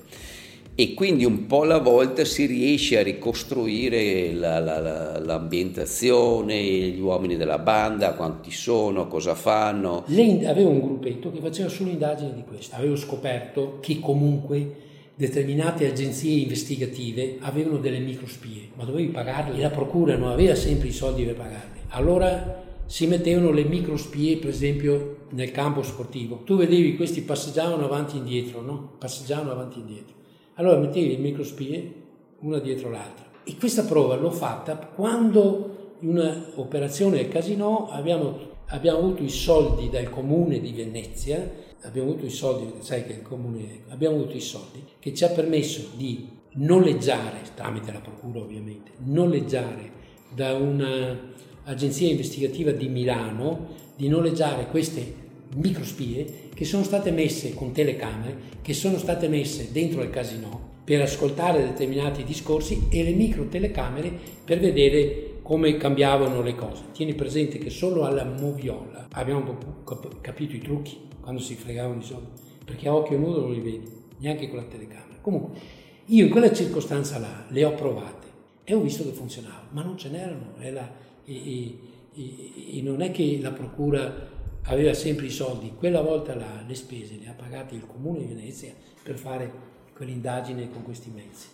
E 0.75 0.95
quindi 0.95 1.23
un 1.23 1.45
po' 1.45 1.61
alla 1.61 1.77
volta 1.77 2.25
si 2.25 2.47
riesce 2.47 2.97
a 2.97 3.03
ricostruire 3.03 4.33
la, 4.33 4.57
la, 4.57 4.79
la, 4.79 5.19
l'ambientazione, 5.19 6.59
gli 6.59 6.99
uomini 6.99 7.37
della 7.37 7.59
banda, 7.59 8.13
quanti 8.13 8.49
sono, 8.49 9.07
cosa 9.07 9.35
fanno. 9.35 10.03
Lei 10.07 10.43
aveva 10.45 10.69
un 10.69 10.81
gruppetto 10.81 11.31
che 11.31 11.41
faceva 11.41 11.69
solo 11.69 11.91
indagini 11.91 12.33
di 12.33 12.43
questo. 12.43 12.75
Avevo 12.75 12.95
scoperto 12.95 13.77
che 13.81 13.99
comunque 13.99 14.75
determinate 15.13 15.85
agenzie 15.85 16.41
investigative 16.41 17.37
avevano 17.41 17.77
delle 17.77 17.99
microspie, 17.99 18.69
ma 18.73 18.83
dovevi 18.83 19.09
pagarle 19.09 19.59
la 19.59 19.69
procura 19.69 20.17
non 20.17 20.31
aveva 20.31 20.55
sempre 20.55 20.87
i 20.87 20.91
soldi 20.91 21.23
per 21.23 21.35
pagarle. 21.35 21.81
Allora 21.89 22.63
si 22.87 23.05
mettevano 23.05 23.51
le 23.51 23.63
microspie, 23.63 24.37
per 24.37 24.49
esempio, 24.49 25.17
nel 25.29 25.51
campo 25.51 25.83
sportivo. 25.83 26.41
Tu 26.43 26.57
vedevi 26.57 26.95
questi 26.95 27.21
passeggiavano 27.21 27.85
avanti 27.85 28.15
e 28.15 28.19
indietro, 28.19 28.61
no? 28.61 28.93
Passeggiavano 28.97 29.51
avanti 29.51 29.77
e 29.77 29.81
indietro. 29.81 30.21
Allora 30.55 30.77
mettevi 30.77 31.09
le 31.09 31.17
microspie 31.17 31.93
una 32.39 32.59
dietro 32.59 32.89
l'altra. 32.89 33.25
E 33.43 33.55
questa 33.57 33.83
prova 33.83 34.15
l'ho 34.15 34.31
fatta 34.31 34.75
quando 34.77 35.95
in 35.99 36.09
un'operazione 36.09 37.19
al 37.19 37.27
casino 37.27 37.89
abbiamo, 37.89 38.37
abbiamo 38.67 38.99
avuto 38.99 39.23
i 39.23 39.29
soldi 39.29 39.89
dal 39.89 40.09
comune 40.09 40.59
di 40.59 40.71
Venezia, 40.71 41.49
abbiamo 41.81 42.11
avuto 42.11 42.25
i 42.25 42.29
soldi, 42.29 42.71
sai 42.79 43.05
che 43.05 43.13
il 43.13 43.21
comune, 43.21 43.83
abbiamo 43.89 44.17
avuto 44.17 44.35
i 44.35 44.41
soldi 44.41 44.83
che 44.99 45.13
ci 45.13 45.23
ha 45.23 45.29
permesso 45.29 45.89
di 45.95 46.27
noleggiare, 46.55 47.41
tramite 47.55 47.91
la 47.91 47.99
procura 47.99 48.39
ovviamente, 48.39 48.91
noleggiare 48.99 49.91
da 50.33 50.53
una 50.53 51.31
agenzia 51.63 52.09
investigativa 52.09 52.71
di 52.71 52.87
Milano 52.89 53.81
di 53.95 54.07
noleggiare 54.07 54.67
queste 54.67 55.21
microspie 55.55 56.49
che 56.53 56.65
sono 56.65 56.83
state 56.83 57.11
messe 57.11 57.53
con 57.53 57.71
telecamere, 57.71 58.35
che 58.61 58.73
sono 58.73 58.97
state 58.97 59.27
messe 59.27 59.71
dentro 59.71 60.01
il 60.01 60.09
casino 60.09 60.71
per 60.83 61.01
ascoltare 61.01 61.63
determinati 61.63 62.23
discorsi 62.23 62.87
e 62.89 63.03
le 63.03 63.11
micro 63.11 63.47
telecamere 63.47 64.11
per 64.43 64.59
vedere 64.59 65.39
come 65.41 65.77
cambiavano 65.77 66.41
le 66.41 66.55
cose. 66.55 66.83
Tieni 66.93 67.13
presente 67.13 67.57
che 67.57 67.69
solo 67.69 68.05
alla 68.05 68.25
moviola 68.25 69.07
abbiamo 69.11 69.57
capito 70.21 70.55
i 70.55 70.59
trucchi 70.59 70.97
quando 71.21 71.41
si 71.41 71.55
fregavano 71.55 71.99
i 71.99 72.03
soldi, 72.03 72.27
perché 72.65 72.87
a 72.87 72.95
occhio 72.95 73.17
nudo 73.17 73.41
non 73.41 73.53
li 73.53 73.61
vedi, 73.61 73.89
neanche 74.17 74.49
con 74.49 74.57
la 74.57 74.65
telecamera. 74.65 75.17
Comunque, 75.21 75.57
io 76.07 76.25
in 76.25 76.31
quella 76.31 76.51
circostanza 76.51 77.17
là 77.17 77.45
le 77.47 77.63
ho 77.63 77.73
provate 77.73 78.27
e 78.65 78.73
ho 78.73 78.81
visto 78.81 79.03
che 79.03 79.11
funzionava, 79.11 79.67
ma 79.71 79.83
non 79.83 79.97
ce 79.97 80.09
n'erano. 80.09 80.53
E, 80.59 80.73
e, 81.25 81.77
e, 82.13 82.81
non 82.81 83.01
è 83.01 83.11
che 83.11 83.39
la 83.41 83.51
procura 83.51 84.31
aveva 84.63 84.93
sempre 84.93 85.25
i 85.25 85.31
soldi, 85.31 85.73
quella 85.77 86.01
volta 86.01 86.35
là, 86.35 86.63
le 86.65 86.75
spese 86.75 87.17
le 87.19 87.29
ha 87.29 87.33
pagate 87.33 87.75
il 87.75 87.85
comune 87.85 88.19
di 88.19 88.33
Venezia 88.33 88.73
per 89.01 89.17
fare 89.17 89.51
quell'indagine 89.95 90.69
con 90.69 90.83
questi 90.83 91.11
mezzi. 91.13 91.47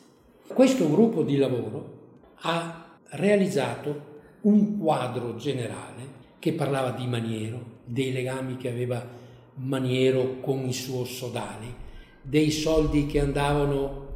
Questo 0.48 0.89
gruppo 0.89 1.24
di 1.24 1.38
lavoro 1.38 1.98
ha 2.42 2.98
realizzato 3.12 4.18
un 4.42 4.78
quadro 4.80 5.36
generale 5.36 6.18
che 6.39 6.54
parlava 6.54 6.92
di 6.92 7.06
Maniero, 7.08 7.78
dei 7.84 8.12
legami 8.12 8.58
che 8.58 8.70
aveva 8.70 9.18
Maniero 9.56 10.39
con 10.39 10.66
il 10.66 10.74
suo 10.74 11.04
sodale, 11.04 11.88
dei 12.22 12.51
soldi 12.51 13.06
che 13.08 13.20
andavano 13.20 14.08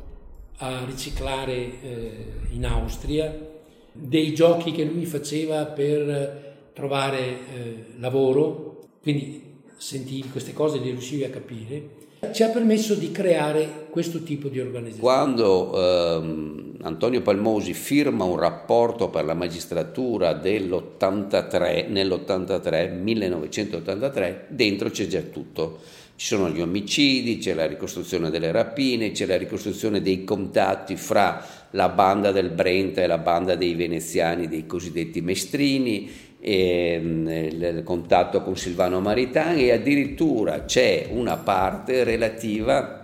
a 0.57 0.85
riciclare 0.85 1.81
eh, 1.81 2.25
in 2.51 2.65
Austria, 2.65 3.51
dei 3.91 4.33
giochi 4.33 4.71
che 4.71 4.85
lui 4.85 5.05
faceva 5.05 5.65
per 5.65 6.69
trovare 6.73 7.19
eh, 7.19 7.85
lavoro, 7.99 8.72
quindi 9.03 9.41
sentivi 9.75 10.29
queste 10.29 10.53
cose, 10.53 10.79
le 10.79 10.85
riuscivi 10.85 11.25
a 11.25 11.29
capire, 11.29 12.01
ci 12.31 12.41
ha 12.41 12.47
permesso 12.47 12.95
di 12.95 13.11
creare 13.11 13.87
questo 13.89 14.23
tipo 14.23 14.47
di 14.47 14.61
organizzazione. 14.61 15.01
Quando 15.01 15.73
ehm, 15.75 16.77
Antonio 16.83 17.21
Palmosi 17.21 17.73
firma 17.73 18.23
un 18.23 18.39
rapporto 18.39 19.09
per 19.09 19.25
la 19.25 19.33
magistratura 19.33 20.31
dell'83, 20.31 21.89
nell'83, 21.89 22.97
1983, 22.97 24.45
dentro 24.47 24.89
c'è 24.89 25.05
già 25.07 25.19
tutto 25.19 25.79
ci 26.15 26.27
sono 26.27 26.49
gli 26.49 26.61
omicidi, 26.61 27.39
c'è 27.39 27.53
la 27.53 27.65
ricostruzione 27.65 28.29
delle 28.29 28.51
rapine, 28.51 29.11
c'è 29.11 29.25
la 29.25 29.35
ricostruzione 29.35 30.01
dei 30.01 30.23
contatti 30.23 30.95
fra 30.95 31.43
la 31.71 31.89
banda 31.89 32.31
del 32.31 32.51
Brenta 32.51 33.01
e 33.01 33.07
la 33.07 33.17
banda 33.17 33.55
dei 33.55 33.73
veneziani, 33.73 34.47
dei 34.47 34.67
cosiddetti 34.67 35.21
mestrini, 35.21 36.09
e, 36.45 36.99
mm, 37.01 37.27
il 37.29 37.81
contatto 37.85 38.41
con 38.41 38.57
Silvano 38.57 38.99
Maritani 38.99 39.69
e 39.69 39.71
addirittura 39.71 40.65
c'è 40.65 41.07
una 41.09 41.37
parte 41.37 42.03
relativa 42.03 43.01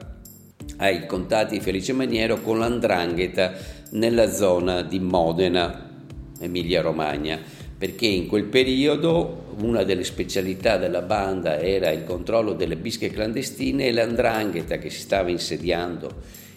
ai 0.75 1.05
contatti 1.05 1.57
di 1.57 1.63
Felice 1.63 1.93
Maniero 1.93 2.41
con 2.41 2.59
l'andrangheta 2.59 3.53
nella 3.91 4.29
zona 4.29 4.81
di 4.81 4.99
Modena, 4.99 5.89
Emilia 6.41 6.81
Romagna 6.81 7.39
perché 7.77 8.07
in 8.07 8.27
quel 8.27 8.43
periodo 8.43 9.55
una 9.61 9.83
delle 9.83 10.03
specialità 10.03 10.75
della 10.75 11.01
banda 11.01 11.61
era 11.61 11.91
il 11.91 12.03
controllo 12.03 12.51
delle 12.51 12.75
bische 12.75 13.09
clandestine 13.09 13.85
e 13.85 13.93
l'andrangheta 13.93 14.77
che 14.77 14.89
si 14.89 14.99
stava 14.99 15.29
insediando 15.29 16.11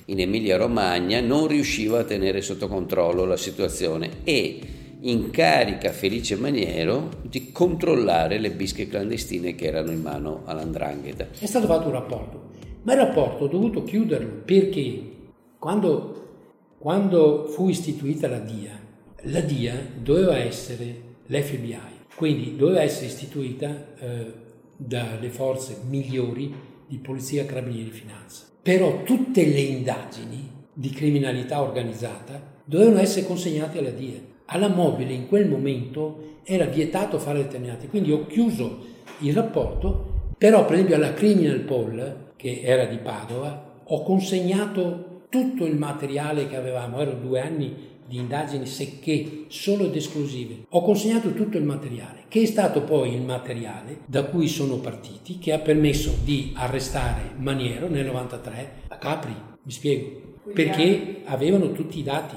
in 0.06 0.18
Emilia 0.18 0.56
Romagna 0.56 1.20
non 1.20 1.46
riusciva 1.46 2.00
a 2.00 2.04
tenere 2.04 2.40
sotto 2.40 2.66
controllo 2.66 3.24
la 3.24 3.36
situazione 3.36 4.10
e 4.24 4.80
incarica 5.02 5.90
Felice 5.92 6.36
Maniero 6.36 7.08
di 7.22 7.50
controllare 7.52 8.38
le 8.38 8.50
bische 8.50 8.86
clandestine 8.86 9.54
che 9.54 9.66
erano 9.66 9.90
in 9.90 10.00
mano 10.00 10.42
all'andrangheta. 10.44 11.28
È 11.38 11.46
stato 11.46 11.66
fatto 11.66 11.86
un 11.86 11.92
rapporto, 11.92 12.50
ma 12.82 12.92
il 12.92 12.98
rapporto 12.98 13.44
ho 13.44 13.48
dovuto 13.48 13.82
chiuderlo 13.82 14.42
perché 14.44 15.10
quando, 15.58 16.74
quando 16.78 17.46
fu 17.46 17.68
istituita 17.68 18.28
la 18.28 18.38
DIA, 18.38 18.80
la 19.24 19.40
DIA 19.40 19.74
doveva 20.00 20.36
essere 20.36 21.10
l'FBI. 21.26 22.00
Quindi 22.14 22.56
doveva 22.56 22.82
essere 22.82 23.06
istituita 23.06 23.94
eh, 23.98 24.32
dalle 24.76 25.30
forze 25.30 25.78
migliori 25.88 26.52
di 26.86 26.98
polizia, 26.98 27.46
carabinieri 27.46 27.88
e 27.88 27.92
finanza. 27.92 28.46
Però 28.60 29.02
tutte 29.02 29.44
le 29.44 29.60
indagini 29.60 30.50
di 30.72 30.90
criminalità 30.90 31.62
organizzata 31.62 32.60
dovevano 32.64 32.98
essere 32.98 33.26
consegnate 33.26 33.78
alla 33.78 33.90
DIA. 33.90 34.20
Alla 34.52 34.68
mobile 34.68 35.14
in 35.14 35.28
quel 35.28 35.48
momento 35.48 36.40
era 36.44 36.66
vietato 36.66 37.18
fare 37.18 37.38
determinate, 37.38 37.86
quindi 37.86 38.12
ho 38.12 38.26
chiuso 38.26 38.80
il 39.20 39.32
rapporto, 39.32 40.34
però 40.36 40.66
per 40.66 40.74
esempio 40.74 40.96
alla 40.96 41.14
Criminal 41.14 41.60
Poll, 41.60 42.32
che 42.36 42.60
era 42.62 42.84
di 42.84 42.98
Padova, 42.98 43.80
ho 43.82 44.02
consegnato 44.02 45.22
tutto 45.30 45.64
il 45.64 45.76
materiale 45.76 46.48
che 46.48 46.56
avevamo, 46.56 47.00
erano 47.00 47.18
due 47.18 47.40
anni 47.40 47.74
di 48.06 48.18
indagini 48.18 48.66
secche, 48.66 49.44
solo 49.48 49.86
ed 49.86 49.96
esclusive. 49.96 50.66
Ho 50.68 50.82
consegnato 50.82 51.32
tutto 51.32 51.56
il 51.56 51.64
materiale, 51.64 52.24
che 52.28 52.42
è 52.42 52.46
stato 52.46 52.82
poi 52.82 53.14
il 53.14 53.22
materiale 53.22 54.00
da 54.04 54.24
cui 54.24 54.48
sono 54.48 54.76
partiti, 54.76 55.38
che 55.38 55.54
ha 55.54 55.60
permesso 55.60 56.12
di 56.22 56.52
arrestare 56.54 57.30
Maniero 57.38 57.88
nel 57.88 58.04
93 58.04 58.72
a 58.88 58.96
Capri, 58.98 59.34
mi 59.62 59.72
spiego, 59.72 60.20
perché 60.52 61.22
avevano 61.24 61.72
tutti 61.72 61.98
i 61.98 62.02
dati, 62.02 62.36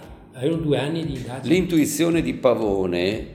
L'intuizione 1.43 2.21
di 2.21 2.33
Pavone 2.33 3.27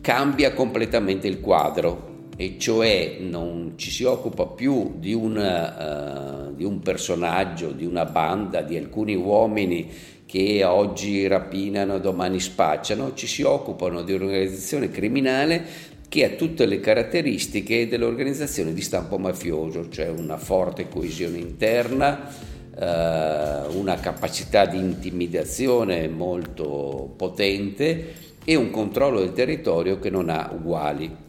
cambia 0.00 0.54
completamente 0.54 1.28
il 1.28 1.38
quadro 1.38 2.28
e 2.34 2.56
cioè 2.58 3.18
non 3.20 3.74
ci 3.76 3.90
si 3.90 4.04
occupa 4.04 4.46
più 4.46 4.94
di, 4.98 5.12
una, 5.12 6.46
uh, 6.48 6.54
di 6.54 6.64
un 6.64 6.80
personaggio, 6.80 7.72
di 7.72 7.84
una 7.84 8.06
banda, 8.06 8.62
di 8.62 8.78
alcuni 8.78 9.14
uomini 9.14 9.86
che 10.24 10.64
oggi 10.64 11.26
rapinano, 11.26 11.98
domani 11.98 12.40
spacciano, 12.40 13.12
ci 13.12 13.26
si 13.26 13.42
occupano 13.42 14.02
di 14.02 14.14
un'organizzazione 14.14 14.90
criminale 14.90 15.62
che 16.08 16.24
ha 16.24 16.30
tutte 16.30 16.64
le 16.64 16.80
caratteristiche 16.80 17.86
dell'organizzazione 17.86 18.72
di 18.72 18.80
stampo 18.80 19.18
mafioso, 19.18 19.90
cioè 19.90 20.08
una 20.08 20.38
forte 20.38 20.88
coesione 20.88 21.36
interna, 21.36 22.28
eh, 22.28 22.55
una 22.78 23.96
capacità 24.00 24.66
di 24.66 24.78
intimidazione 24.78 26.08
molto 26.08 27.12
potente 27.16 28.14
e 28.44 28.54
un 28.54 28.70
controllo 28.70 29.20
del 29.20 29.32
territorio 29.32 29.98
che 29.98 30.10
non 30.10 30.28
ha 30.28 30.50
uguali. 30.52 31.24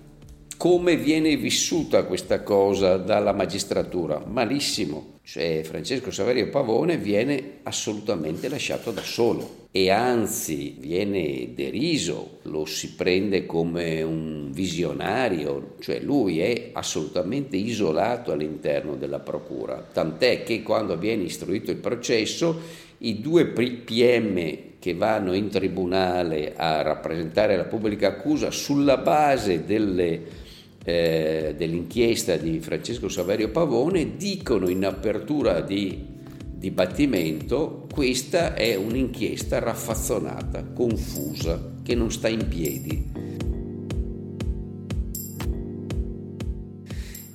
come 0.58 0.98
viene 0.98 1.38
vissuta 1.38 2.04
questa 2.04 2.42
cosa 2.42 2.98
dalla 2.98 3.32
magistratura? 3.32 4.22
Malissimo. 4.26 5.17
Cioè 5.30 5.62
Francesco 5.66 6.10
Saverio 6.10 6.48
Pavone 6.48 6.96
viene 6.96 7.58
assolutamente 7.64 8.48
lasciato 8.48 8.92
da 8.92 9.02
solo 9.02 9.66
e 9.72 9.90
anzi 9.90 10.78
viene 10.80 11.50
deriso, 11.54 12.38
lo 12.44 12.64
si 12.64 12.94
prende 12.94 13.46
come 13.46 14.02
un 14.04 14.52
visionario, 14.54 15.76
cioè 15.82 16.00
lui 16.00 16.40
è 16.40 16.70
assolutamente 16.72 17.58
isolato 17.58 18.32
all'interno 18.32 18.96
della 18.96 19.20
procura, 19.20 19.86
tant'è 19.92 20.44
che 20.44 20.64
quando 20.64 20.98
viene 20.98 21.24
istruito 21.24 21.72
il 21.72 21.78
processo 21.78 22.58
i 23.00 23.20
due 23.20 23.48
PM 23.48 24.58
che 24.80 24.94
vanno 24.94 25.34
in 25.34 25.50
tribunale 25.50 26.54
a 26.56 26.82
rappresentare 26.82 27.58
la 27.58 27.66
pubblica 27.66 28.08
accusa 28.08 28.50
sulla 28.50 28.96
base 28.96 29.66
delle 29.66 30.46
eh, 30.90 31.54
dell'inchiesta 31.58 32.38
di 32.38 32.62
Francesco 32.62 33.10
Saverio 33.10 33.50
Pavone 33.50 34.16
dicono 34.16 34.70
in 34.70 34.86
apertura 34.86 35.60
di 35.60 36.02
dibattimento 36.40 37.88
questa 37.92 38.54
è 38.54 38.74
un'inchiesta 38.76 39.60
raffazzonata, 39.60 40.64
confusa, 40.74 41.74
che 41.84 41.94
non 41.94 42.10
sta 42.10 42.30
in 42.30 42.48
piedi. 42.48 43.12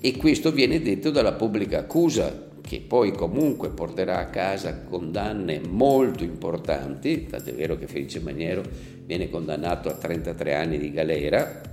E 0.00 0.16
questo 0.16 0.50
viene 0.50 0.80
detto 0.80 1.10
dalla 1.10 1.34
pubblica 1.34 1.80
accusa, 1.80 2.48
che 2.62 2.80
poi 2.80 3.12
comunque 3.12 3.68
porterà 3.68 4.18
a 4.18 4.30
casa 4.30 4.80
condanne 4.80 5.60
molto 5.68 6.24
importanti, 6.24 7.26
tant'è 7.26 7.52
vero 7.52 7.76
che 7.76 7.86
Felice 7.86 8.20
Maniero 8.20 8.62
viene 9.04 9.28
condannato 9.28 9.90
a 9.90 9.92
33 9.92 10.54
anni 10.54 10.78
di 10.78 10.90
galera, 10.90 11.71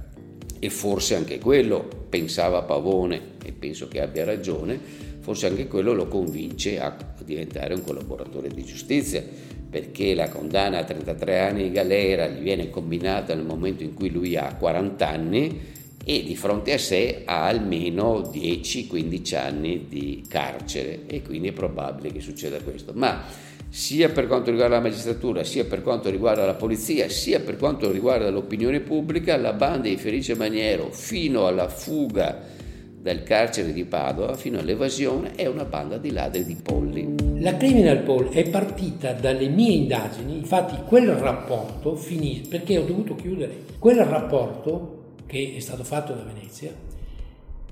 e 0.60 0.70
forse 0.70 1.16
anche 1.16 1.40
quello, 1.40 1.88
pensava 2.10 2.62
Pavone, 2.64 3.38
e 3.44 3.52
penso 3.52 3.88
che 3.88 4.02
abbia 4.02 4.26
ragione, 4.26 4.80
forse 5.20 5.48
anche 5.48 5.68
quello 5.68 5.94
lo 5.94 6.08
convince 6.08 6.80
a 6.80 6.96
diventare 7.24 7.74
un 7.74 7.84
collaboratore 7.84 8.50
di 8.50 8.64
giustizia, 8.64 9.24
perché 9.70 10.16
la 10.16 10.30
condanna 10.30 10.80
a 10.80 10.84
33 10.84 11.40
anni 11.40 11.64
di 11.64 11.72
galera 11.72 12.28
gli 12.28 12.42
viene 12.42 12.70
combinata 12.70 13.36
nel 13.36 13.46
momento 13.46 13.84
in 13.84 13.94
cui 13.94 14.10
lui 14.10 14.36
ha 14.36 14.56
40 14.56 15.08
anni 15.08 15.78
e 16.04 16.24
di 16.24 16.36
fronte 16.36 16.74
a 16.74 16.80
sé 16.80 17.22
ha 17.26 17.46
almeno 17.46 18.32
10-15 18.34 19.36
anni 19.36 19.86
di 19.88 20.24
carcere 20.28 21.02
e 21.06 21.22
quindi 21.22 21.50
è 21.50 21.52
probabile 21.52 22.12
che 22.12 22.20
succeda 22.20 22.60
questo. 22.62 22.94
Ma 22.96 23.24
sia 23.70 24.10
per 24.10 24.28
quanto 24.28 24.50
riguarda 24.50 24.76
la 24.76 24.82
magistratura, 24.82 25.44
sia 25.44 25.64
per 25.66 25.84
quanto 25.84 26.10
riguarda 26.10 26.46
la 26.46 26.56
polizia, 26.56 27.08
sia 27.08 27.40
per 27.40 27.56
quanto 27.56 27.92
riguarda 27.92 28.30
l'opinione 28.30 28.80
pubblica, 28.80 29.38
la 29.38 29.54
banda 29.54 29.88
di 29.88 29.98
Felice 29.98 30.36
Maniero 30.36 30.90
fino 30.92 31.46
alla 31.46 31.70
fuga 31.70 32.58
dal 33.02 33.24
carcere 33.24 33.72
di 33.72 33.86
Padova, 33.86 34.36
fino 34.36 34.60
all'evasione, 34.60 35.32
è 35.36 35.46
una 35.46 35.64
banda 35.64 35.98
di 35.98 36.12
ladri 36.12 36.44
di 36.44 36.58
polli. 36.62 37.16
La 37.40 37.56
Criminal 37.56 38.00
Poll 38.00 38.30
è 38.30 38.50
partita 38.50 39.14
dalle 39.14 39.48
mie 39.48 39.72
indagini, 39.72 40.36
infatti 40.36 40.76
quel 40.86 41.08
rapporto 41.12 41.96
finì, 41.96 42.46
perché 42.50 42.78
ho 42.78 42.84
dovuto 42.84 43.16
chiudere, 43.16 43.64
quel 43.78 44.04
rapporto 44.04 44.98
che 45.26 45.54
è 45.56 45.60
stato 45.60 45.84
fatto 45.84 46.14
da 46.14 46.24
Venezia 46.24 46.74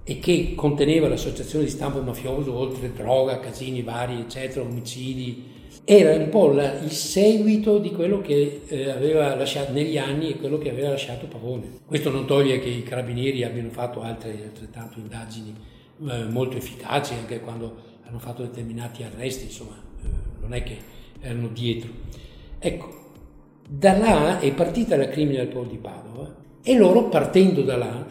e 0.03 0.19
che 0.19 0.53
conteneva 0.55 1.09
l'associazione 1.09 1.65
di 1.65 1.71
stampo 1.71 2.01
mafioso, 2.01 2.53
oltre 2.53 2.93
droga, 2.93 3.41
casini 3.41 3.81
vari, 3.81 4.21
eccetera, 4.21 4.61
omicidi, 4.61 5.55
era 5.89 6.13
un 6.13 6.27
po' 6.27 6.51
la, 6.51 6.79
il 6.79 6.91
seguito 6.91 7.77
di 7.77 7.93
quello 7.93 8.19
che 8.19 8.63
eh, 8.67 8.89
aveva 8.89 9.33
lasciato 9.35 9.71
negli 9.71 9.97
anni 9.97 10.31
e 10.31 10.35
quello 10.37 10.57
che 10.57 10.69
aveva 10.69 10.89
lasciato 10.89 11.27
Pavone. 11.27 11.79
Questo 11.85 12.11
non 12.11 12.25
toglie 12.27 12.59
che 12.59 12.67
i 12.67 12.83
carabinieri 12.83 13.45
abbiano 13.45 13.69
fatto 13.69 14.01
altre 14.01 14.31
altrettante 14.31 14.99
indagini 14.99 15.55
eh, 16.09 16.25
molto 16.25 16.57
efficaci 16.57 17.13
anche 17.13 17.39
quando 17.39 17.73
hanno 18.03 18.19
fatto 18.19 18.41
determinati 18.41 19.03
arresti, 19.03 19.45
insomma, 19.45 19.81
eh, 20.03 20.07
non 20.41 20.53
è 20.53 20.61
che 20.61 20.77
erano 21.21 21.47
dietro. 21.47 21.89
Ecco, 22.59 23.11
da 23.65 23.97
là 23.97 24.39
è 24.39 24.51
partita 24.51 24.97
la 24.97 25.07
Criminal 25.07 25.47
Poll 25.47 25.69
di 25.69 25.77
Padova 25.77 26.35
e 26.61 26.75
loro 26.75 27.07
partendo 27.07 27.61
da 27.61 27.77
là 27.77 28.05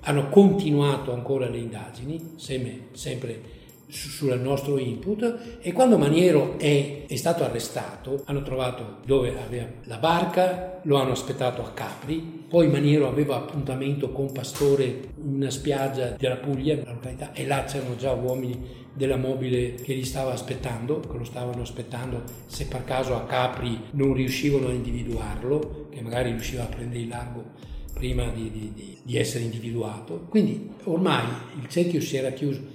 hanno 0.00 0.28
continuato 0.28 1.14
ancora 1.14 1.48
le 1.48 1.56
indagini, 1.56 2.32
sempre, 2.36 2.88
sempre 2.92 3.40
sul 3.88 4.38
nostro 4.40 4.78
input 4.78 5.58
e 5.60 5.72
quando 5.72 5.96
Maniero 5.96 6.58
è, 6.58 7.04
è, 7.06 7.16
stato 7.16 7.44
arrestato 7.44 8.22
hanno 8.26 8.42
trovato 8.42 8.98
dove 9.04 9.34
aveva 9.38 9.68
la 9.84 9.98
barca, 9.98 10.80
lo 10.82 10.96
hanno 10.96 11.12
aspettato 11.12 11.62
a 11.62 11.72
Capri, 11.72 12.44
poi 12.48 12.68
Maniero 12.68 13.08
aveva 13.08 13.36
appuntamento 13.36 14.10
con 14.10 14.32
Pastore 14.32 14.84
in 14.84 15.34
una 15.34 15.50
spiaggia 15.50 16.10
della 16.18 16.36
Puglia, 16.36 16.74
una 16.74 16.92
località, 16.92 17.32
e 17.32 17.46
là 17.46 17.64
c'erano 17.64 17.96
già 17.96 18.12
uomini 18.12 18.84
della 18.92 19.16
mobile 19.16 19.74
che 19.74 19.92
li 19.92 20.04
stava 20.04 20.32
aspettando, 20.32 21.00
che 21.00 21.18
lo 21.18 21.24
stavano 21.24 21.62
aspettando 21.62 22.22
se 22.46 22.66
per 22.66 22.84
caso 22.84 23.14
a 23.14 23.24
Capri 23.24 23.78
non 23.92 24.14
riuscivano 24.14 24.68
a 24.68 24.72
individuarlo, 24.72 25.88
che 25.90 26.00
magari 26.00 26.30
riusciva 26.30 26.62
a 26.62 26.66
prendere 26.66 27.00
il 27.00 27.08
largo 27.08 27.74
prima 27.92 28.28
di, 28.28 28.50
di, 28.50 28.98
di 29.02 29.16
essere 29.16 29.44
individuato. 29.44 30.26
Quindi 30.28 30.70
ormai 30.84 31.26
il 31.60 31.68
cerchio 31.68 32.00
si 32.00 32.16
era 32.16 32.30
chiuso 32.30 32.74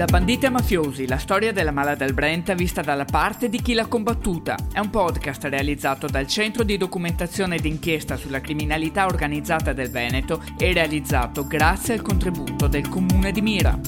Da 0.00 0.06
banditi 0.06 0.46
a 0.46 0.50
mafiosi, 0.50 1.06
la 1.06 1.18
storia 1.18 1.52
della 1.52 1.72
mala 1.72 1.94
del 1.94 2.14
Brenta 2.14 2.54
vista 2.54 2.80
dalla 2.80 3.04
parte 3.04 3.50
di 3.50 3.60
chi 3.60 3.74
l'ha 3.74 3.84
combattuta. 3.84 4.56
È 4.72 4.78
un 4.78 4.88
podcast 4.88 5.44
realizzato 5.44 6.06
dal 6.06 6.26
Centro 6.26 6.62
di 6.62 6.78
Documentazione 6.78 7.56
ed 7.56 7.66
Inchiesta 7.66 8.16
sulla 8.16 8.40
Criminalità 8.40 9.04
Organizzata 9.04 9.74
del 9.74 9.90
Veneto 9.90 10.42
e 10.56 10.72
realizzato 10.72 11.46
grazie 11.46 11.92
al 11.92 12.00
contributo 12.00 12.66
del 12.66 12.88
Comune 12.88 13.30
di 13.30 13.42
Mira. 13.42 13.78